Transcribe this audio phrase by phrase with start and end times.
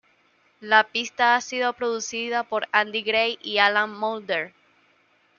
[0.61, 4.51] La pista ha sido producida por Andy Gray y Alan Moulder.